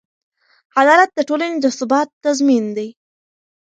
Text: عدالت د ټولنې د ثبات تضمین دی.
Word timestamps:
عدالت 0.81 1.09
د 1.15 1.19
ټولنې 1.29 1.57
د 1.61 1.65
ثبات 1.77 2.07
تضمین 2.23 2.65
دی. 2.77 2.89